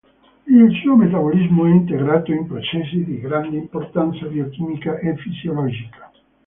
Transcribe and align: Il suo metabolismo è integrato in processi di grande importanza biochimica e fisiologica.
Il 0.47 0.79
suo 0.81 0.95
metabolismo 0.95 1.67
è 1.67 1.69
integrato 1.69 2.31
in 2.31 2.47
processi 2.47 3.03
di 3.03 3.19
grande 3.19 3.57
importanza 3.57 4.25
biochimica 4.25 4.97
e 4.97 5.15
fisiologica. 5.15 6.11